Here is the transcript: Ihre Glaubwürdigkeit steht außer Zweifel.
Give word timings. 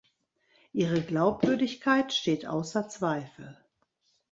Ihre 0.73 0.99
Glaubwürdigkeit 1.03 2.11
steht 2.11 2.47
außer 2.47 2.89
Zweifel. 2.89 3.55